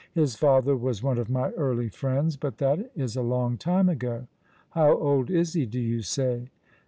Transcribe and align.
"His 0.15 0.33
father 0.35 0.75
was 0.75 1.03
one 1.03 1.19
of 1.19 1.29
my 1.29 1.51
early 1.51 1.87
friends. 1.87 2.35
But 2.35 2.57
that 2.57 2.89
is 2.95 3.15
a 3.15 3.21
long 3.21 3.55
time 3.59 3.87
ago.'*" 3.87 4.25
How 4.71 4.97
old 4.97 5.29
is 5.29 5.53
he, 5.53 5.67
do 5.67 5.79
you 5.79 6.01
say 6.01 6.49